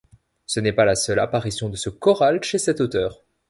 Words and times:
Ce 0.47 0.59
n'est 0.59 0.73
pas 0.73 0.83
la 0.85 0.95
seule 0.95 1.19
apparition 1.19 1.69
de 1.69 1.75
ce 1.75 1.91
choral 1.91 2.43
chez 2.43 2.57
cet 2.57 2.81
auteur. 2.81 3.23